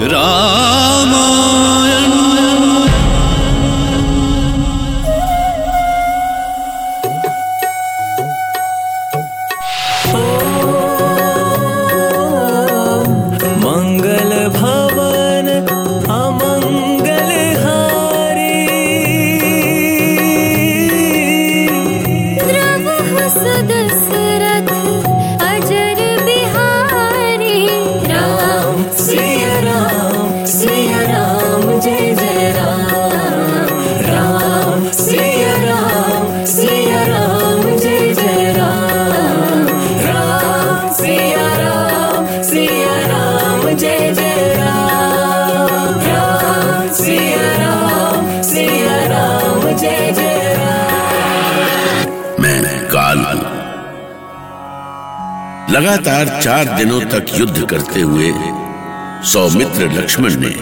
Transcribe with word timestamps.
Rama 0.00 1.67
लगातार 55.70 56.28
चार 56.42 56.64
दिनों 56.76 57.00
तक 57.02 57.26
युद्ध 57.34 57.64
करते 57.66 58.00
हुए 58.00 58.30
सौमित्र 59.24 59.88
लक्ष्मण 59.90 60.34
ने 60.34 60.54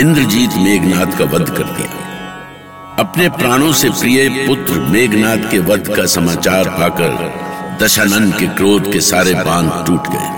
इंद्रजीत 0.00 0.56
मेघनाथ 0.56 1.16
का 1.18 1.24
वध 1.26 1.48
कर 1.48 1.64
दिया। 1.76 2.96
अपने 2.98 3.28
प्राणों 3.28 3.72
से 3.72 3.90
प्रिय 3.90 4.28
पुत्र 4.46 4.80
मेघनाथ 4.90 5.50
के 5.50 5.58
वध 5.68 5.88
का 5.96 6.04
समाचार 6.06 6.68
पाकर 6.70 7.78
दशानंद 7.82 8.34
के 8.34 8.46
क्रोध 8.46 8.92
के 8.92 9.00
सारे 9.00 9.34
बाँध 9.34 9.72
टूट 9.86 10.08
गए। 10.08 10.28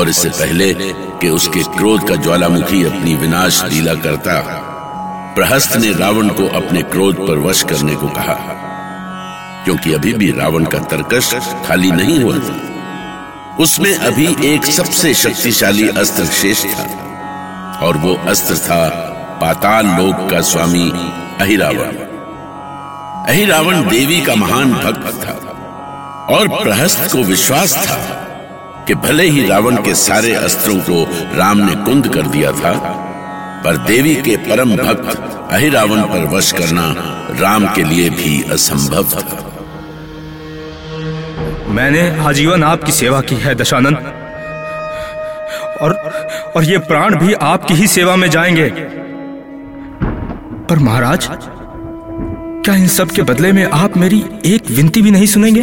और 0.00 0.08
इससे 0.08 0.28
पहले 0.30 0.72
कि 0.72 1.28
उसके 1.28 1.62
क्रोध 1.76 2.08
का 2.08 2.16
ज्वालामुखी 2.16 2.82
अपनी 2.84 3.14
विनाश 3.16 3.62
लीला 3.64 3.94
करता, 4.00 4.40
प्रहस्त 5.36 5.76
ने 5.76 5.92
रावण 5.92 6.28
को 6.30 6.48
अपने 6.56 6.82
क्रोध 6.88 7.26
पर 7.28 7.38
वश 7.38 7.62
करने 7.62 7.94
को 7.94 8.08
कहा, 8.08 8.34
क्योंकि 9.64 9.92
अभी 9.92 10.12
भी 10.14 10.30
रावण 10.30 10.64
का 10.64 10.78
तर्कश 10.90 11.34
खाली 11.66 11.90
नहीं 11.92 12.20
हुआ 12.20 12.38
था। 12.38 12.71
उसमें 13.62 13.94
अभी 13.96 14.26
एक 14.44 14.64
सबसे 14.66 15.12
शक्तिशाली 15.14 15.88
अस्त्र 15.98 16.24
शेष 16.26 16.64
था, 16.66 16.86
और 17.82 17.96
वो 17.96 18.14
अस्त्र 18.28 18.56
था 18.58 18.88
पाताल 19.40 19.86
लोक 19.88 20.30
का 20.30 20.40
स्वामी 20.40 20.90
अहिरावण। 21.40 21.96
अहिरावण 23.28 23.88
देवी 23.88 24.20
का 24.20 24.34
महान 24.34 24.72
भक्त 24.74 25.22
था, 25.24 25.34
और 26.30 26.48
प्रहस्त 26.54 27.10
को 27.12 27.22
विश्वास 27.24 27.76
था 27.78 27.98
कि 28.88 28.94
भले 29.06 29.28
ही 29.28 29.46
रावण 29.46 29.76
के 29.76 29.94
सारे 29.94 30.34
अस्त्रों 30.34 30.78
को 30.80 31.04
राम 31.36 31.58
ने 31.58 31.74
कुंद 31.84 32.08
कर 32.08 32.26
दिया 32.28 32.52
था, 32.52 32.72
पर 33.64 33.76
देवी 33.86 34.14
के 34.22 34.36
परम 34.48 34.76
भक्त 34.76 35.50
अहिरावण 35.52 36.02
पर 36.02 36.24
वश 36.26 36.52
करना 36.52 36.92
राम 37.40 37.66
के 37.74 37.84
लिए 37.84 38.10
भी 38.10 38.42
असंभव 38.52 39.04
था। 39.04 39.51
मैंने 41.72 42.18
आजीवन 42.18 42.64
आपकी 42.64 42.92
सेवा 42.92 43.20
की 43.20 43.34
है 43.34 43.54
दशानंद। 43.54 43.96
और 45.80 45.92
और 46.56 46.64
ये 46.64 46.78
प्राण 46.78 47.16
भी 47.16 47.32
आपकी 47.32 47.74
ही 47.74 47.86
सेवा 47.86 48.16
में 48.16 48.30
जाएँगे। 48.30 48.70
पर 50.68 50.78
महाराज 50.78 51.28
क्या 52.64 52.74
इन 52.74 52.88
सब 52.88 53.10
के 53.10 53.22
बदले 53.22 53.52
में 53.52 53.64
आप 53.64 53.96
मेरी 53.96 54.24
एक 54.46 54.70
विनती 54.70 55.02
भी 55.02 55.10
नहीं 55.10 55.26
सुनेंगे? 55.26 55.62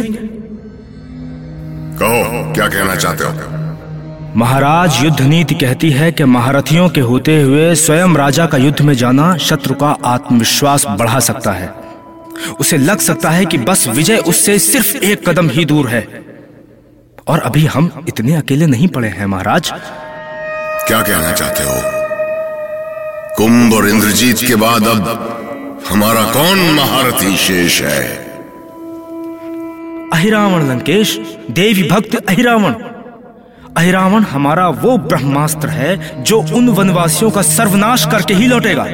कहो 1.98 2.52
क्या 2.52 2.68
कहना 2.68 2.96
चाहते 2.96 3.24
हो? 3.24 3.32
महाराज 4.36 5.04
युद्ध 5.04 5.20
नीति 5.20 5.54
कहती 5.54 5.90
है 5.90 6.12
कि 6.12 6.24
महारथियों 6.24 6.88
के 6.88 7.00
होते 7.00 7.42
हुए 7.42 7.74
स्वयं 7.74 8.14
राजा 8.14 8.46
का 8.46 8.58
युद्ध 8.58 8.80
में 8.80 8.94
जाना 8.94 9.36
शत्रु 9.36 9.74
का 9.74 9.96
आत्मविश्वास 10.04 10.86
बढ़ा 10.86 11.20
सकता 11.20 11.52
है। 11.52 11.79
उसे 12.60 12.76
लग 12.76 12.98
सकता 12.98 13.30
है 13.30 13.46
कि 13.46 13.58
बस 13.58 13.88
विजय 13.88 14.16
उससे 14.16 14.58
सिर्फ़ 14.58 14.96
एक 14.96 15.28
कदम 15.28 15.48
ही 15.50 15.64
दूर 15.64 15.88
है। 15.88 16.30
और 17.28 17.38
अभी 17.38 17.66
हम 17.66 18.04
इतने 18.08 18.34
अकेले 18.34 18.66
नहीं 18.66 18.88
पड़े 18.88 19.08
हैं 19.08 19.26
महाराज। 19.26 19.72
क्या 20.86 21.02
कहना 21.02 21.32
चाहते 21.32 21.64
हो? 21.64 22.00
कुंभ 23.36 23.74
और 23.74 23.88
इंद्रजीत 23.88 24.38
के 24.46 24.54
बाद 24.54 24.86
अब 24.86 25.26
हमारा 25.90 26.22
कौन 26.22 26.70
महारथी 26.74 27.36
शेष 27.36 27.82
है? 27.82 28.30
अहिरावण 30.12 30.68
लंकेश 30.68 31.20
देवी 31.50 31.82
भक्त 31.82 32.14
अहिरावण। 32.28 32.74
अहिरावण 33.76 34.22
हमारा 34.22 34.68
वो 34.68 34.98
ब्रह्मास्त्र 34.98 35.68
है 35.68 36.22
जो 36.22 36.42
उन 36.42 36.68
वनवासियों 36.68 37.30
का 37.30 37.42
सर्वनाश 37.42 38.06
करके 38.06 38.34
ही 38.34 38.46
लौटेगा। 38.46 38.84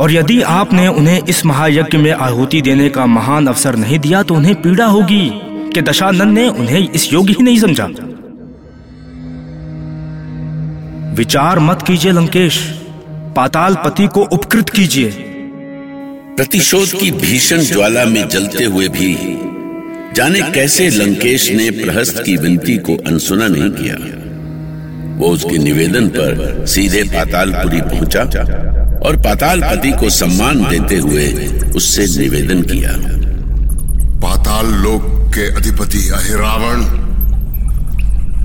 और 0.00 0.12
यदि 0.12 0.42
आपने 0.42 0.86
उन्हें 0.88 1.22
इस 1.28 1.46
महायज्ञ 1.46 1.98
में 1.98 2.12
आहुति 2.12 2.60
देने 2.62 2.88
का 2.88 3.06
महान 3.06 3.46
अवसर 3.46 3.76
नहीं 3.76 3.98
दिया 3.98 4.22
तो 4.22 4.34
उन्हें 4.34 4.54
पीड़ा 4.62 4.86
होगी 4.86 5.30
कि 5.74 5.82
दशानंद 5.82 6.38
ने 6.38 6.48
उन्हें 6.48 6.88
इस 6.90 7.12
योग्य 7.12 7.32
ही 7.32 7.44
नहीं 7.44 7.58
समझा। 7.60 7.86
विचार 11.14 11.58
मत 11.58 11.82
कीजिए 11.82 12.12
लंकेश, 12.12 12.58
पाताल 13.36 13.74
पति 13.74 14.06
को 14.06 14.24
उपकृत 14.24 14.68
कीजिए। 14.68 15.10
प्रतिशोध 16.36 16.88
की 16.92 17.10
भीषण 17.10 17.60
ज्वाला 17.62 18.04
में 18.04 18.28
जलते 18.28 18.64
हुए 18.64 18.88
भी 18.88 19.14
जाने 20.16 20.40
कैसे 20.40 20.88
लंकेश 20.90 21.50
ने 21.50 21.70
प्रहस्त 21.70 22.22
की 22.26 22.36
विनती 22.36 22.76
को 22.78 22.96
अनसुना 23.06 23.48
नहीं 23.48 23.70
किया। 23.70 23.96
वो 25.18 25.28
उसके 25.28 25.58
निवेदन 25.58 26.08
पर 26.08 26.66
सीधे 26.66 27.02
पातालपुरी 27.02 27.80
पहुँचा। 27.80 28.79
और 29.06 29.16
पाताल 29.16 29.60
पति 29.60 29.90
को 29.90 30.10
सम्मान 30.10 30.64
देते 30.64 30.96
हुए 30.96 31.26
उससे 31.76 32.06
निवेदन 32.20 32.62
किया। 32.62 32.90
पाताल 34.20 34.66
लोक 34.66 35.02
के 35.34 35.56
अधिपति 35.56 36.08
अहिरावण, 36.08 36.82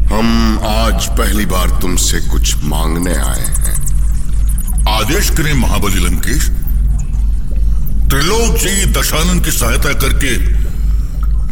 हम 0.05 0.59
आज 0.63 1.05
पहली 1.05 1.45
बार 1.45 1.79
तुमसे 1.81 2.19
कुछ 2.19 2.63
मांगने 2.63 3.15
आए 3.15 3.45
हैं। 3.45 3.75
आदेश 4.89 5.29
करें 5.29 5.53
महाबली 5.53 6.05
लंकेश। 6.05 6.49
त्रिलोक 8.09 8.57
जी 8.57 8.85
दशानंद 8.85 9.45
की 9.45 9.51
सहायता 9.51 9.93
करके 9.93 10.37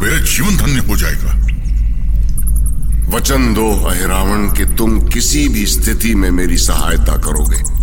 मेरा 0.02 0.18
जीवन 0.18 0.56
धन्य 0.56 0.78
हो 0.78 0.96
जाएगा। 0.96 1.40
वचन 3.16 3.54
दो 3.54 3.84
अहिरावण, 3.86 4.52
कि 4.52 4.64
तुम 4.64 5.00
किसी 5.00 5.48
भी 5.48 5.66
स्थिति 5.66 6.14
में 6.14 6.30
मेरी 6.30 6.58
सहायता 6.58 7.16
करोगे। 7.16 7.73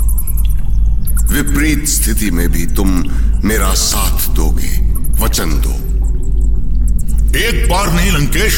विपरीत 1.31 1.88
स्थिति 1.88 2.31
में 2.31 2.52
भी 2.52 2.66
तुम 2.66 2.90
मेरा 3.44 3.74
साथ 3.74 4.30
दोगे, 4.30 4.78
वचन 5.24 5.50
दो। 5.50 5.72
एक 7.38 7.69
बार 7.69 7.94
नहीं, 7.94 8.12
लंकेश, 8.12 8.53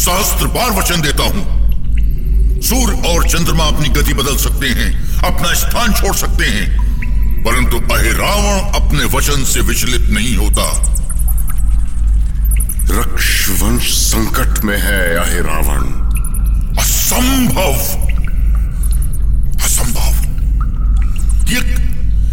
सहस्त्र 0.00 0.46
बार 0.46 0.70
वचन 0.70 1.00
देता 1.00 1.22
हूँ। 1.22 1.62
सूर्य 2.60 3.08
और 3.08 3.28
चंद्रमा 3.28 3.64
अपनी 3.64 3.88
गति 3.88 4.14
बदल 4.14 4.36
सकते 4.36 4.66
हैं, 4.66 5.18
अपना 5.18 5.54
स्थान 5.54 5.92
छोड़ 5.92 6.16
सकते 6.16 6.44
हैं, 6.44 6.92
परंतु 7.42 7.94
अहिरावण 7.94 8.60
अपने 8.80 9.04
वचन 9.04 9.44
से 9.44 9.60
विचलित 9.60 10.10
नहीं 10.10 10.36
होता। 10.36 10.92
रक्षवंश 12.90 13.82
संकट 13.82 14.64
में 14.64 14.82
है 14.82 15.16
अहिरावण। 15.16 16.02
असंभव। 16.78 17.72
असंभव। 19.64 20.12
ये 21.48 21.91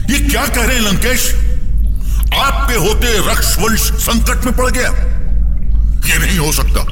ये 0.09 0.19
क्या 0.19 0.45
कह 0.45 0.65
रहे 0.65 0.75
हैं, 0.75 0.81
लंकेश? 0.81 1.35
आप 2.33 2.69
पे 2.69 2.75
होते 2.75 3.31
रक्ष 3.31 3.57
वंश 3.57 3.79
संकट 3.79 4.45
में 4.45 4.56
पड़ 4.56 4.71
गया। 4.71 4.89
ये 6.07 6.17
नहीं 6.17 6.38
हो 6.39 6.51
सकता। 6.51 6.83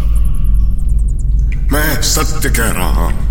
मैं 1.72 2.02
सत्य 2.02 2.50
कह 2.50 2.72
रहा 2.72 2.88
हूँ। 2.88 3.28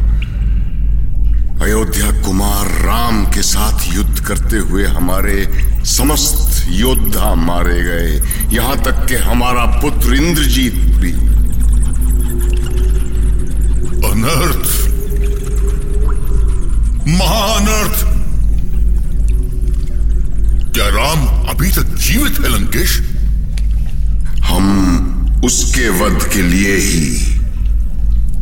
अयोध्या 1.62 2.10
कुमार 2.10 2.66
राम 2.66 3.26
के 3.26 3.42
साथ 3.42 3.94
युद्ध 3.94 4.20
करते 4.20 4.56
हुए 4.56 4.86
हमारे 4.86 5.66
समस्त 5.84 6.66
योद्धा 6.68 7.34
मारे 7.34 7.82
गए। 7.82 8.22
यहाँ 8.52 8.82
तक 8.82 9.06
कि 9.06 9.14
हमारा 9.14 9.64
पुत्र 9.64 10.14
इंद्रजीत 10.14 10.74
भी। 10.74 11.12
अनर्थ। 14.10 14.86
महाअनर्थ 17.08 18.15
क्या 18.15 18.15
राम 20.96 21.26
अभी 21.48 21.70
तक 21.70 21.82
जीवित 21.82 22.38
है, 22.40 22.48
लंकेश। 22.48 22.98
हम 24.44 25.43
उसके 25.44 25.88
वध 25.88 26.25
के 26.32 26.43
लिए 26.43 26.76
ही 26.76 27.34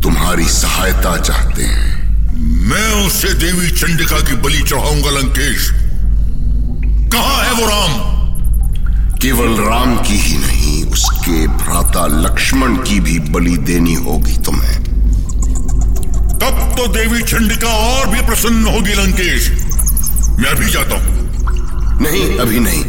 तुम्हारी 0.01 0.45
सहायता 0.45 1.17
चाहते 1.17 1.63
हैं। 1.63 1.95
मैं 2.39 3.07
उसे 3.07 3.33
देवी 3.33 3.71
चंडिका 3.71 4.19
की 4.19 4.35
बलि 4.35 4.61
चढ़ाऊँगा, 4.61 5.09
लंकेश। 5.09 5.69
कहा 7.13 7.43
है 7.43 7.51
वो 7.51 7.65
राम? 7.65 8.15
केवल 9.17 9.61
राम 9.61 9.95
की 9.97 10.17
ही 10.19 10.37
नहीं, 10.37 10.83
उसके 10.83 11.47
भ्राता 11.47 12.05
लक्ष्मण 12.07 12.75
की 12.75 12.99
भी 12.99 13.19
बलि 13.19 13.57
देनी 13.57 13.93
होगी 13.93 14.37
तुम्हें। 14.37 14.83
तब 16.39 16.75
तो 16.77 16.87
देवी 16.87 17.21
चंडिका 17.23 17.67
और 17.67 18.09
भी 18.09 18.21
प्रसन्न 18.21 18.65
होगी, 18.65 18.93
लंकेश। 18.93 19.49
मैं 20.39 20.55
भी 20.55 20.71
जाता 20.71 20.95
हूँ। 20.95 21.14
नहीं 22.01 22.37
अभी 22.37 22.59
नहीं। 22.59 22.83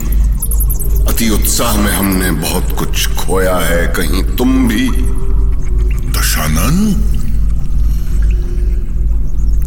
अति 1.06 1.28
उत्साह 1.28 1.76
में 1.76 1.92
हमने 1.92 2.30
बहुत 2.30 2.78
कुछ 2.78 3.08
खोया 3.08 3.56
है 3.56 3.86
कहीं 3.86 4.36
तुम 4.36 4.68
भी। 4.68 4.88
दशानंद 6.10 7.16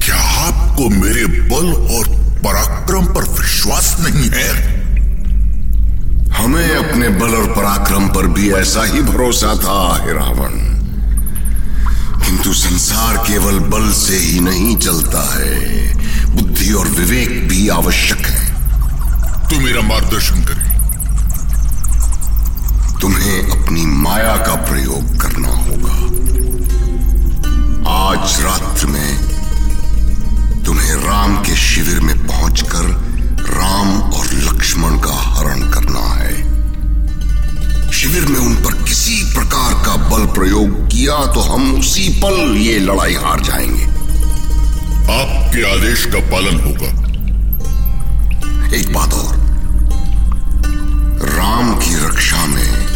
क्या 0.04 0.16
आपको 0.16 0.90
मेरे 0.90 1.26
बल 1.26 1.74
और 1.74 2.20
पराक्रम 2.44 3.06
पर 3.06 3.24
विश्वास 3.24 3.98
नहीं 4.00 4.30
है? 4.34 4.80
हमें 6.30 6.76
अपने 6.76 7.10
बल 7.10 7.30
और 7.30 7.54
पराक्रम 7.54 8.08
पर 8.08 8.28
भी 8.28 8.52
ऐसा 8.52 8.84
ही 8.84 9.02
भरोसा 9.02 9.56
था 9.56 10.06
हे 10.06 10.14
रावण। 10.14 10.80
किंतु 12.26 12.54
संसार 12.54 13.18
केवल 13.18 13.60
बल 13.60 13.92
से 13.92 14.18
ही 14.18 14.40
नहीं 14.40 14.78
चलता 14.78 15.38
है। 15.38 15.80
बुद्धि 16.36 16.74
और 16.74 16.88
विवेक 16.88 17.48
भी 17.50 17.70
आवश्यक 17.70 18.28
है। 18.28 18.49
तू 19.50 19.60
मेरा 19.60 19.82
मार्गदर्शन 19.82 20.36
करे। 20.36 20.70
तुम्हें 23.02 23.50
अपनी 23.50 23.86
माया 23.86 24.36
का 24.36 24.56
प्रयोग 24.56 25.18
करना 25.22 25.50
होगा। 25.50 25.94
आज 27.92 28.42
रात्र 28.42 28.88
में 28.88 29.18
तुम्हें 30.64 30.96
राम 30.96 31.36
के 31.38 31.56
शिविर 31.56 32.00
में 32.00 32.28
पहुंचकर 32.28 32.84
राम 33.50 34.02
और 34.02 34.28
लक्ष्मण 34.34 35.00
का 35.00 35.14
हरण 35.14 35.72
करना 35.72 36.06
है। 36.14 36.36
शिविर 37.92 38.26
में 38.26 38.40
उन 38.40 38.56
पर 38.56 38.84
किसी 38.84 39.34
प्रकार 39.34 39.74
का 39.74 39.96
बल 40.10 40.26
प्रयोग 40.26 40.88
किया 40.88 41.26
तो 41.34 41.42
हम 41.42 41.76
उसी 41.76 42.10
पल 42.10 42.58
ये 42.58 42.80
लड़ाई 42.80 43.14
हार 43.14 43.42
जाएँगे। 43.42 43.84
आपके 45.14 45.62
आदेश 45.74 46.06
का 46.06 46.20
पालन 46.20 46.60
होगा। 46.60 46.98
एक 48.76 48.94
बात 48.94 49.14
और। 49.14 49.39
राम 51.22 51.76
की 51.76 51.96
रक्षा 51.96 52.46
में 52.46 52.88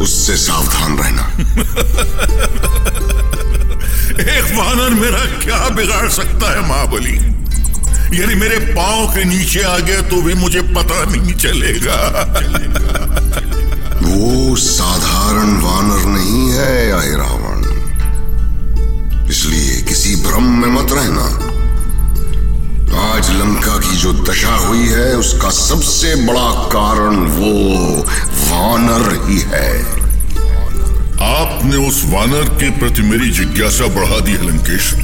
उससे 0.00 0.36
सावधान 0.36 0.98
रहना। 0.98 1.22
एक 4.20 4.58
वानर 4.58 4.90
मेरा 4.90 5.18
क्या 5.18 5.68
बिगाड़ 5.68 6.08
सकता 6.08 6.50
है 6.50 6.68
महाबली? 6.68 7.16
यानी 8.20 8.34
मेरे 8.34 8.56
पाँव 8.56 9.06
के 9.06 9.24
नीचे 9.24 9.62
आ 9.62 9.78
गया 9.78 10.02
तो 10.02 10.22
भी 10.22 10.34
मुझे 10.34 10.60
पता 10.60 11.04
नहीं 11.04 11.34
चलेगा। 11.34 11.94
वो 14.02 14.56
साधारण 14.56 15.60
वानर 15.60 16.06
नहीं 16.06 16.50
है 16.50 16.92
आए 16.92 17.10
रावण। 17.10 17.60
इसलिए 19.30 19.59
भ्रम 20.30 20.42
में 20.42 20.68
मत 20.68 20.92
रहना। 20.92 21.22
आज 23.14 23.30
लंका 23.30 23.76
की 23.78 23.96
जो 23.96 24.12
दशा 24.12 24.54
हुई 24.56 24.86
है, 24.88 25.16
उसका 25.16 25.50
सबसे 25.50 26.14
बड़ा 26.26 26.50
कारण 26.68 27.16
वो 27.16 27.50
वानर 28.50 29.26
ही 29.26 29.38
है। 29.38 29.82
आपने 31.30 31.76
उस 31.88 32.02
वानर 32.04 32.44
के 32.60 32.70
प्रति 32.70 33.02
मेरी 33.02 33.30
जिज्ञासा 33.30 33.86
बढ़ा 33.86 34.20
दी 34.20 34.32
है, 34.32 34.46
लंकेश। 34.48 34.94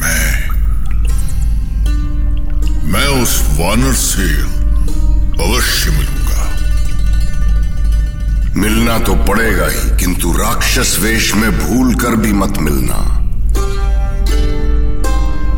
मैं 0.00 0.28
मैं 2.92 3.06
उस 3.22 3.42
वानर 3.58 3.94
से 3.94 4.28
अवश्य 5.44 5.90
मिलूँगा। 5.90 6.17
मिलना 8.68 8.98
तो 8.98 9.14
पड़ेगा 9.24 9.66
ही 9.66 9.90
किंतु 9.98 10.32
राक्षस 10.32 10.96
वेश 11.00 11.34
में 11.34 11.50
भूल 11.50 11.94
कर 11.94 12.16
भी 12.16 12.32
मत 12.32 12.58
मिलना। 12.58 12.96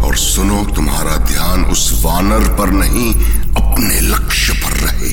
और 0.06 0.16
सुनो 0.16 0.62
तुम्हारा 0.76 1.16
ध्यान 1.24 1.64
उस 1.64 1.90
वानर 2.04 2.46
पर 2.58 2.70
नहीं 2.72 3.14
अपने 3.52 4.00
लक्ष्य 4.00 4.52
पर 4.52 4.76
रहे। 4.76 5.08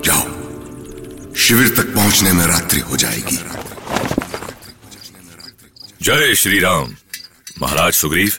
जाओ 0.00 1.34
शिविर 1.36 1.68
तक 1.76 1.94
पहुँचने 1.94 2.32
में 2.32 2.46
रात्रि 2.46 2.80
हो 2.80 2.96
जाएगी। 2.96 3.38
जय 6.02 6.34
श्री 6.34 6.58
राम। 6.58 6.96
महाराज 7.62 7.92
सुग्रीव 7.92 8.32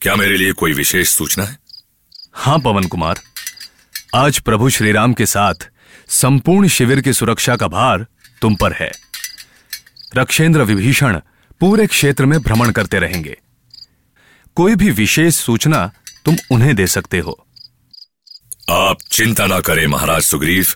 क्या 0.00 0.16
मेरे 0.16 0.36
लिए 0.36 0.52
कोई 0.54 0.72
विशेष 0.72 1.08
सूचना 1.08 1.44
है? 1.44 1.58
हाँ 2.34 2.58
पवन 2.58 2.88
कुमार। 2.88 3.20
आज 4.14 4.38
प्रभु 4.38 4.70
श्री 4.70 4.92
राम 4.92 5.12
के 5.12 5.26
साथ 5.26 5.54
संपूर्ण 6.08 6.68
शिविर 6.68 7.00
की 7.00 7.12
सुरक्षा 7.12 7.56
का 7.56 7.68
भार 7.68 8.06
तुम 8.40 8.54
पर 8.54 8.72
है। 8.72 8.90
रक्षेंद्र 10.16 10.62
विभीषण 10.62 11.20
पूरे 11.60 11.86
क्षेत्र 11.86 12.26
में 12.26 12.40
भ्रमण 12.40 12.70
करते 12.70 12.98
रहेंगे। 12.98 13.38
कोई 14.56 14.74
भी 14.74 14.90
विशेष 14.90 15.34
सूचना 15.34 15.92
तुम 16.24 16.36
उन्हें 16.50 16.76
दे 16.76 16.86
सकते 16.86 17.18
हो। 17.18 17.46
आप 18.70 18.96
चिंता 19.10 19.46
ना 19.46 19.60
करें 19.60 19.86
महाराज 19.86 20.22
सुग्रीव। 20.22 20.66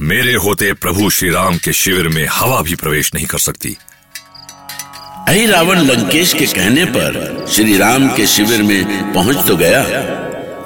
मेरे 0.00 0.34
होते 0.34 0.72
प्रभु 0.72 1.10
श्री 1.10 1.30
राम 1.30 1.58
के 1.58 1.72
शिविर 1.72 2.08
में 2.08 2.26
हवा 2.30 2.62
भी 2.62 2.74
प्रवेश 2.74 3.14
नहीं 3.14 3.26
कर 3.26 3.38
सकती। 3.38 3.76
अहि 5.28 5.46
रावण 5.46 5.78
लंकेश 5.78 6.32
के 6.32 6.46
कहने 6.46 6.84
पर 6.84 7.46
श्री 7.50 7.78
राम 7.78 8.08
के 8.08 8.26
शिविर 8.26 8.62
में 8.62 9.12
पहुँच 9.12 9.46
तो 9.46 9.56
गया। 9.56 9.82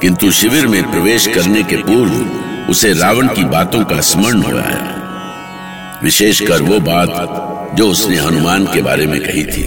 किंतु 0.04 0.30
शिविर 0.30 0.66
में 0.66 0.90
प्रवेश 0.90 1.26
करने 1.26 1.62
के 1.62 1.76
पूर्व 1.76 2.70
उसे 2.70 2.92
रावण 2.92 3.28
की 3.28 3.44
बातों 3.44 3.84
का 3.84 4.00
स्मरण 4.00 4.42
हो 4.42 4.50
आया 4.50 6.00
विशेषकर 6.02 6.62
वो 6.62 6.80
बात 6.80 7.76
जो 7.76 7.88
उसने 7.88 8.16
हनुमान 8.16 8.66
के 8.66 8.82
बारे 8.82 9.06
में 9.06 9.20
कही 9.20 9.44
थी। 9.44 9.62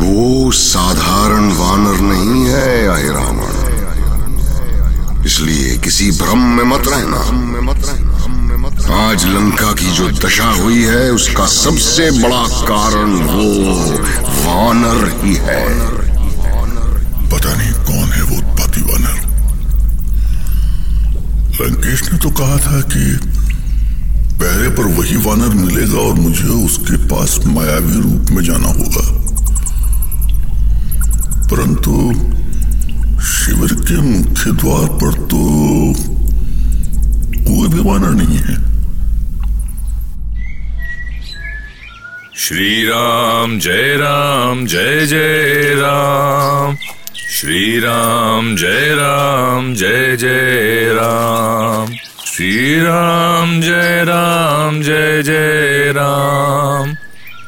वो 0.00 0.50
साधारण 0.50 1.46
वानर 1.52 2.00
नहीं 2.00 2.44
है 2.46 2.88
आए 2.88 3.06
रावण। 3.08 3.54
इसलिए 5.26 5.78
किसी 5.78 6.10
भ्रम 6.10 6.38
में 6.38 6.64
मत 6.64 6.88
रहना। 6.88 7.20
आज 9.08 9.24
लंका 9.26 9.72
की 9.72 9.90
जो 9.90 10.08
दशा 10.10 10.50
हुई 10.50 10.82
है 10.82 11.10
उसका 11.10 11.46
सबसे 11.46 12.10
बड़ा 12.10 12.44
कारण 12.64 13.10
वो 13.30 13.46
वानर 14.44 15.24
ही 15.24 15.34
है। 15.34 15.64
पता 17.30 17.54
नहीं 17.54 17.72
कौन 17.72 18.08
है 18.12 18.22
वानर 18.90 19.28
लंकेश 21.60 22.02
ने 22.12 22.18
तो 22.18 22.30
कहा 22.30 22.56
था 22.56 22.80
कि 22.92 23.04
पहरे 24.40 24.68
पर 24.70 24.84
वही 24.98 25.16
वानर 25.16 25.54
मिलेगा 25.54 25.98
और 25.98 26.14
मुझे 26.14 26.48
उसके 26.64 26.96
पास 27.06 27.38
मायावी 27.46 28.00
रूप 28.00 28.30
में 28.30 28.42
जाना 28.44 28.68
होगा। 28.68 29.06
परंतु 31.50 31.92
शिविर 33.26 33.74
के 33.82 33.96
मुख्य 34.00 34.52
द्वार 34.52 34.86
पर 34.98 35.12
तो 35.26 35.40
कोई 37.44 37.68
भी 37.68 37.80
वानर 37.80 38.10
नहीं 38.10 38.38
है। 38.38 38.56
श्री 42.36 42.82
राम 42.84 43.58
जय 43.58 43.96
राम, 43.96 44.66
जय 44.66 45.06
जय 45.06 45.74
राम। 45.76 46.76
श्री 47.40 47.78
राम 47.78 48.56
जय 48.56 48.94
राम 48.94 49.74
जय 49.74 50.16
जय 50.16 50.92
राम। 50.92 51.94
श्री 52.26 52.80
राम 52.80 53.60
जय 53.60 54.04
राम 54.04 54.82
जय 54.82 55.22
जय 55.22 55.92
राम। 55.96 56.94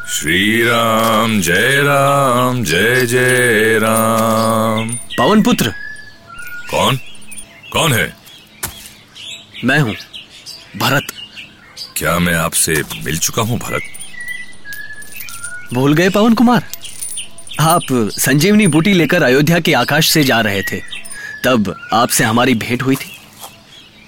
श्री 0.08 0.62
राम 0.62 1.40
जय 1.40 1.82
राम 1.82 2.64
जय 2.64 3.06
जय 3.06 3.78
राम। 3.78 4.98
पवन 5.18 5.42
पुत्र। 5.42 5.74
कौन? 6.70 6.96
कौन 7.72 7.92
है? 7.92 8.16
मैं 9.64 9.80
हूँ 9.80 9.94
भरत। 10.76 11.06
क्या 11.96 12.18
मैं 12.18 12.34
आपसे 12.34 12.82
मिल 13.04 13.18
चुका 13.18 13.42
हूँ 13.42 13.58
भरत? 13.58 13.82
भूल 15.74 15.94
गए 15.94 16.08
पवन 16.08 16.34
कुमार? 16.34 16.62
आप 17.60 17.82
संजीवनी 18.18 18.66
बूटी 18.66 18.92
लेकर 18.92 19.22
अयोध्या 19.22 19.58
के 19.60 19.72
आकाश 19.72 20.10
से 20.10 20.22
जा 20.24 20.40
रहे 20.40 20.62
थे। 20.62 20.80
तब 21.44 21.74
आपसे 21.92 22.24
हमारी 22.24 22.54
भेंट 22.54 22.82
हुई 22.82 22.96
थी। 22.96 23.10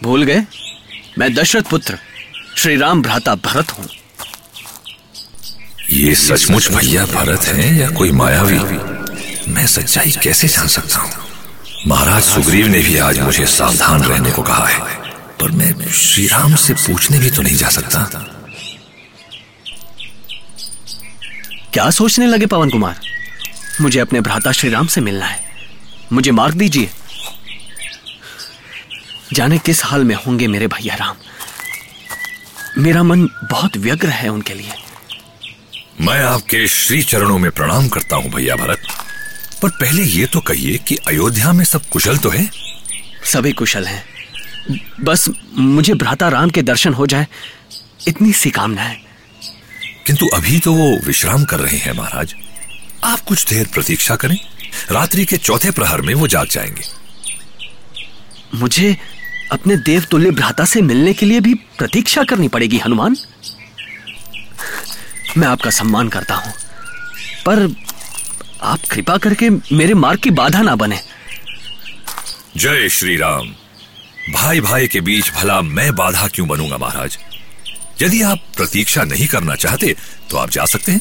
भूल 0.03 0.25
गए? 0.25 0.45
मैं 1.19 1.33
दशरथ 1.35 1.63
पुत्र 1.63 1.99
श्री 2.57 2.77
राम 2.77 3.03
भ्राता 3.03 3.35
भरत 3.35 3.71
हूँ। 3.71 3.89
ये 5.91 6.15
सचमुच 6.15 6.71
भैया 6.73 7.05
भरत 7.07 7.45
हैं 7.45 7.81
या 7.81 7.89
कोई 7.91 8.13
मायावी? 8.13 8.59
मैं 9.53 9.67
सच्चाई 9.67 10.13
कैसे 10.23 10.49
जान 10.49 10.69
सकता 10.69 10.99
हूँ? 10.99 11.13
महाराज 11.87 12.23
सुग्रीव 12.23 12.67
ने 12.67 12.79
भी 12.79 12.97
आज 12.99 13.19
मुझे 13.19 13.47
सावधान 13.47 14.03
रहने 14.03 14.31
को 14.31 14.43
कहा 14.43 14.67
है 14.67 14.81
पर 15.41 15.51
मैं 15.51 15.91
श्री 15.93 16.27
राम 16.27 16.55
से 16.57 16.75
पूछने 16.75 17.19
भी 17.19 17.31
तो 17.31 17.43
नहीं 17.43 17.57
जा 17.57 17.69
सकता। 17.69 17.99
क्या 21.73 21.91
सोचने 21.91 22.27
लगे 22.27 22.47
पवन 22.47 22.71
कुमार? 22.71 23.01
मुझे 23.81 24.01
अपने 24.01 24.21
भ्राता 24.21 24.53
श्री 24.53 24.71
राम 24.71 24.87
से 24.87 25.01
मिलना 25.01 25.27
है। 25.27 25.43
मुझे 26.13 26.31
मार्ग 26.31 26.55
दीजिए। 26.55 26.91
जाने 29.33 29.59
किस 29.59 29.85
हाल 29.85 30.05
में 30.05 30.15
होंगे 30.15 30.47
मेरे 30.47 30.67
भैया 30.67 30.95
राम। 30.95 31.17
मेरा 32.79 33.03
मन 33.03 33.27
बहुत 33.51 33.77
व्यग्र 33.77 34.09
है 34.09 34.29
उनके 34.29 34.55
लिए। 34.55 34.73
मैं 36.01 36.23
आपके 36.23 36.67
श्री 36.69 37.03
चरणों 37.03 37.39
में 37.39 37.51
प्रणाम 37.51 37.89
करता 37.89 38.17
हूँ 38.17 38.31
भैया 38.31 38.57
भरत। 38.57 38.83
पर 39.63 39.69
पहले 39.71 40.03
ये 40.03 40.27
तो 40.27 40.41
कहिए 40.41 40.79
कि 40.79 40.97
अयोध्या 41.09 41.53
में 41.53 41.65
सब 41.65 41.87
कुशल 41.87 42.19
तो 42.19 42.31
है? 42.31 42.51
सभी 43.25 43.53
कुशल 43.53 43.85
हैं। 43.85 44.05
बस 45.01 45.29
मुझे 45.59 45.95
भ्राता 45.95 46.29
राम 46.29 46.51
के 46.51 46.63
दर्शन 46.63 46.95
हो 46.95 47.07
जाए 47.07 47.27
इतनी 48.09 48.33
सी 48.33 48.51
कामना 48.51 48.83
है 48.83 49.03
किंतु 50.07 50.27
अभी 50.27 50.59
तो 50.59 50.73
वो 50.73 50.99
विश्राम 51.07 51.45
कर 51.45 51.61
रहे 51.61 51.77
हैं 51.77 51.93
महाराज। 51.93 52.35
आप 53.05 53.21
कुछ 53.21 53.47
देर 53.47 53.67
प्रतीक्षा 53.67 54.17
करें। 54.17 54.39
रात्रि 54.91 55.25
के 55.25 55.37
चौथे 55.37 55.71
प्रहर 55.71 56.01
में 56.01 56.15
वो 56.15 56.29
जाग 56.29 56.49
जाएँगे। 56.49 56.83
मुझे 58.55 58.97
अपने 59.53 59.77
देवतुल्य 59.77 60.31
भ्राता 60.31 60.65
से 60.65 60.83
मिलने 60.83 61.13
के 61.13 61.27
लिए 61.27 61.41
भी 61.41 61.55
प्रतीक्षा 61.55 62.25
करनी 62.25 62.49
पड़ेगी 62.49 62.79
हनुमान। 62.79 63.17
मैं 65.39 65.49
आपका 65.49 65.71
सम्मान 65.71 66.09
करता 66.09 66.35
हूँ। 66.35 66.53
पर 67.47 67.77
आप 68.63 68.81
कृपा 68.91 69.17
करके 69.17 69.51
मेरे 69.51 69.95
मार्ग 69.95 70.19
की 70.19 70.31
बाधा 70.31 70.63
ना 70.63 70.77
बने। 70.77 71.01
जय 72.57 72.89
श्री 72.89 73.17
राम 73.17 73.55
भाई 74.35 74.61
भाई 74.61 74.89
के 74.89 75.01
बीच 75.01 75.31
भला 75.31 75.61
मैं 75.61 75.95
बाधा 75.95 76.29
क्यों 76.29 76.49
बनूँगा 76.49 76.79
महाराज? 76.79 77.19
यदि 78.03 78.23
आप 78.23 78.39
प्रतीक्षा 78.57 79.05
नहीं 79.05 79.27
करना 79.27 79.55
चाहते 79.55 79.97
तो 80.31 80.37
आप 80.37 80.51
जा 80.51 80.65
सकते 80.65 80.93
हैं। 80.93 81.01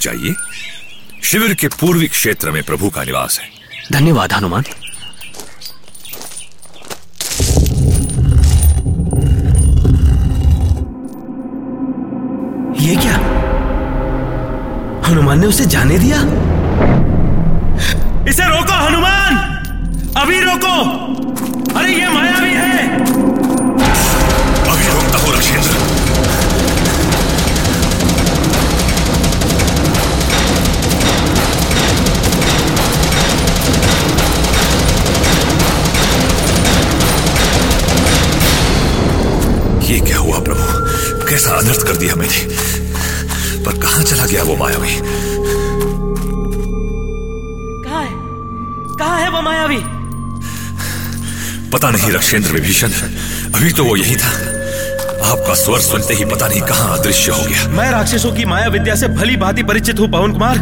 जाइए। 0.00 0.34
शिविर 1.26 1.54
के 1.54 1.68
पूर्वी 1.68 2.08
क्षेत्र 2.08 2.50
में 2.50 2.62
प्रभु 2.62 2.90
का 2.90 3.04
निवास 3.04 3.40
है। 3.40 3.48
धन्यवाद 3.92 4.32
हनुमान। 4.32 4.64
ये 12.80 12.96
क्या? 12.96 13.16
हनुमान 15.08 15.40
ने 15.40 15.46
उसे 15.46 15.66
जाने 15.66 15.98
दिया? 15.98 16.20
इसे 18.28 18.44
रोको 18.44 18.86
हनुमान! 18.86 19.36
अभी 20.16 20.40
रोको! 20.40 20.74
कहा 48.98 49.16
है 49.16 49.30
वो 49.30 49.42
मायावी? 49.42 49.78
पता 51.70 51.90
नहीं 51.90 52.10
रक्षेंद्र 52.10 52.52
विभीषण 52.52 52.90
अभी 53.54 53.72
तो 53.72 53.84
वो 53.84 53.96
यही 53.96 54.16
था। 54.16 54.28
आपका 55.26 55.54
स्वर 55.54 55.80
सुनते 55.80 56.14
ही 56.14 56.24
पता 56.24 56.48
नहीं 56.48 56.60
कहाँ 56.60 56.98
अदृश्य 56.98 57.32
हो 57.32 57.42
गया। 57.48 57.68
मैं 57.68 57.90
राक्षसों 57.90 58.32
की 58.32 58.44
माया 58.44 58.68
विद्या 58.68 58.94
से 58.94 59.08
भली 59.08 59.36
भांति 59.36 59.62
परिचित 59.62 60.00
हूँ 60.00 60.08
पवन 60.08 60.32
कुमार। 60.32 60.58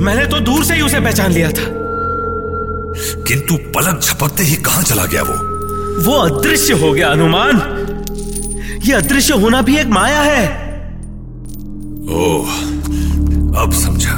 मैंने 0.00 0.26
तो 0.26 0.40
दूर 0.40 0.64
से 0.64 0.74
ही 0.74 0.80
उसे 0.80 1.00
पहचान 1.00 1.32
लिया 1.32 1.48
था। 1.48 1.72
किंतु 3.28 3.56
पलक 3.56 4.00
झपकते 4.00 4.42
ही 4.42 4.56
कहाँ 4.56 4.82
चला 4.82 5.06
गया 5.06 5.22
वो? 5.22 5.34
वो 6.04 6.18
अदृश्य 6.18 6.74
हो 6.74 6.92
गया 6.92 7.10
हनुमान। 7.10 7.60
ये 8.84 8.92
अदृश्य 8.92 9.34
होना 9.34 9.62
भी 9.62 9.76
एक 9.76 9.86
माया 9.86 10.20
है। 10.20 10.46
ओह 12.14 12.50
अब 13.62 13.72
समझा। 13.72 14.14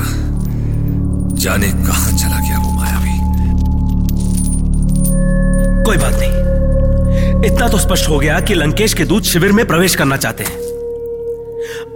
जाने 1.47 1.67
कहाँ 1.73 2.13
चला 2.13 2.39
गया 2.41 2.59
वो 2.59 2.71
मायावी 2.73 3.15
कोई 5.85 5.97
बात 5.97 6.15
नहीं। 6.15 7.53
इतना 7.53 7.69
तो 7.69 7.79
स्पष्ट 7.79 8.09
हो 8.09 8.19
गया 8.19 8.41
कि 8.41 8.55
लंकेश 8.55 8.95
के 8.95 9.05
दूत 9.05 9.23
शिविर 9.23 9.53
में 9.53 9.67
प्रवेश 9.67 9.95
करना 9.95 10.17
चाहते 10.17 10.45
हैं। 10.45 10.57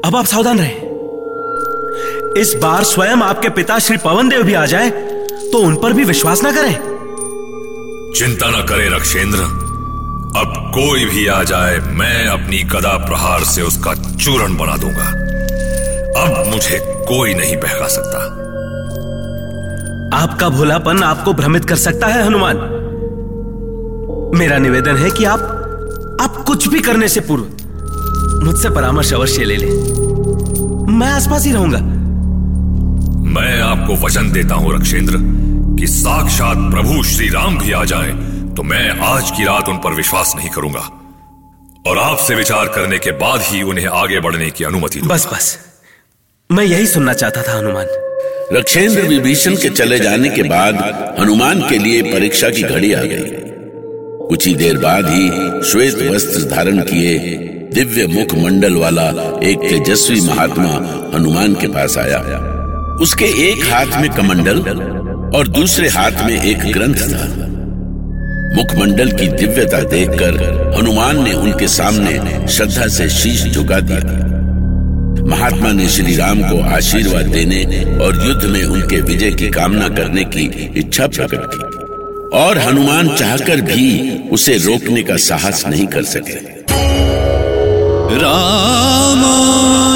अब 0.04 0.16
आप 0.16 0.24
सावधान 0.24 0.58
रहें। 0.58 0.76
इस 2.36 2.54
बार 2.62 2.84
स्वयं 2.84 3.22
आपके 3.22 3.48
पिता 3.48 3.78
श्री 3.78 3.96
पवन 3.96 4.28
देव 4.28 4.42
भी 4.42 4.54
आ 4.54 4.64
जाए 4.66 4.90
तो 4.90 5.58
उन 5.58 5.74
पर 5.76 5.92
भी 5.92 6.04
विश्वास 6.04 6.42
ना 6.42 6.52
करें। 6.52 6.74
चिंता 8.18 8.50
ना 8.50 8.62
करे 8.64 8.88
रक्षेंद्र। 8.88 9.38
अब 10.36 10.70
कोई 10.74 11.04
भी 11.04 11.26
आ 11.26 11.42
जाए, 11.42 11.78
मैं 11.78 12.26
अपनी 12.26 12.62
कदा 12.72 12.96
प्रहार 12.96 13.44
से 13.44 13.62
उसका 13.62 13.94
चूरण 13.94 14.56
बना 14.56 14.76
दूँगा। 14.76 15.08
अब 16.22 16.46
मुझे 16.46 16.78
कोई 17.08 17.34
नहीं 17.34 17.56
बहका 17.56 17.88
सकता। 17.88 18.49
आपका 20.14 20.48
भोलापन 20.48 21.02
आपको 21.02 21.32
भ्रमित 21.32 21.64
कर 21.64 21.76
सकता 21.76 22.06
है 22.06 22.22
हनुमान। 22.26 22.56
मेरा 24.38 24.58
निवेदन 24.58 24.96
है 24.96 25.10
कि 25.10 25.24
आप 25.24 25.40
आप 26.20 26.36
कुछ 26.46 26.68
भी 26.68 26.80
करने 26.80 27.08
से 27.08 27.20
पूर्व 27.20 28.44
मुझसे 28.44 28.70
परामर्श 28.70 29.12
अवश्य 29.14 29.44
ले 29.44 29.56
लें। 29.56 29.70
मैं 30.98 31.08
आसपास 31.08 31.44
ही 31.46 31.52
रहूँगा। 31.52 31.78
मैं 33.30 33.60
आपको 33.62 33.96
वचन 33.96 34.30
देता 34.32 34.54
हूँ 34.54 34.74
रक्षेंद्र 34.74 35.18
कि 35.78 35.86
साक्षात 35.86 36.70
प्रभु 36.72 37.02
श्री 37.02 37.28
राम 37.28 37.58
भी 37.58 37.72
आ 37.72 37.84
जाए 37.84 38.10
तो 38.56 38.62
मैं 38.62 38.88
आज 39.06 39.30
की 39.30 39.44
रात 39.44 39.68
उन 39.68 39.76
पर 39.76 39.94
विश्वास 39.94 40.34
नहीं 40.36 40.48
करूँगा। 40.48 40.88
और 41.86 41.98
आपसे 41.98 42.34
विचार 42.34 42.68
करने 42.68 42.98
के 42.98 43.10
बाद 43.18 43.40
ही 43.42 43.62
उन्हें 43.62 43.86
आगे 43.86 44.20
बढ़ने 44.20 44.50
की 44.50 44.64
अनुमति 44.64 45.00
बस 45.00 45.28
बस। 45.32 45.56
मैं 46.52 46.64
यही 46.64 46.86
सुनना 46.86 47.12
चाहता 47.12 47.42
था, 47.42 47.58
हनुमान। 47.58 47.86
रक्षेंद्र 48.52 49.02
विभीषण 49.02 49.56
के 49.56 49.68
चले 49.68 49.98
जाने 49.98 50.28
के 50.28 50.42
बाद 50.42 50.74
हनुमान 51.20 51.60
के 51.68 51.78
लिए 51.78 52.02
परीक्षा 52.02 52.48
की 52.48 52.62
घड़ी 52.62 52.92
आ 52.92 53.02
गई। 53.02 53.24
कुछ 54.28 54.46
ही 54.46 54.54
देर 54.54 54.78
बाद 54.78 55.06
ही 55.08 55.30
श्वेत 55.70 55.94
वस्त्र 55.94 56.42
धारण 56.42 56.78
किए 56.78 57.18
दिव्य 57.74 58.06
मुख 58.06 58.34
मंडल 58.34 58.74
वाला 58.74 59.08
एक 59.42 59.58
तेजस्वी 59.58 60.20
महात्मा 60.20 60.72
हनुमान 61.14 61.54
के 61.54 61.66
पास 61.66 61.98
आया। 61.98 62.18
उसके 63.02 63.24
एक 63.24 63.64
हाथ 63.64 64.00
में 64.00 64.10
कमंडल 64.10 64.58
और 65.38 65.48
दूसरे 65.48 65.88
हाथ 65.88 66.10
में 66.10 66.42
एक 66.42 66.72
ग्रंथ 66.72 66.94
था। 66.94 67.26
मुखमंडल 68.56 69.12
की 69.12 69.28
दिव्यता 69.28 69.80
देखकर 69.80 70.34
हनुमान 70.78 71.24
ने 71.24 71.32
उनके 71.32 71.68
सामने 71.68 72.48
श्रद्धा 72.48 72.86
से 72.86 73.08
शीश 73.08 73.44
झुका 73.44 73.80
दिया। 73.80 74.39
महात्मा 75.22 75.72
ने 75.72 75.88
श्री 75.88 76.16
राम 76.16 76.42
को 76.42 76.60
आशीर्वाद 76.60 77.26
देने 77.26 77.64
और 78.04 78.28
युद्ध 78.28 78.44
में 78.44 78.64
उनके 78.64 79.00
विजय 79.00 79.30
की 79.30 79.48
कामना 79.48 79.88
करने 79.88 80.24
की 80.24 80.72
इच्छा 80.76 81.06
प्रकट 81.06 81.40
की। 81.54 81.80
और 82.38 82.58
हनुमान 82.58 83.08
चाहकर 83.08 83.60
भी 83.60 84.18
उसे 84.28 84.56
रोकने 84.56 85.02
का 85.02 85.16
साहस 85.16 85.66
नहीं 85.66 85.86
कर 85.86 86.02
सके। 86.02 86.34
राम। 88.16 89.89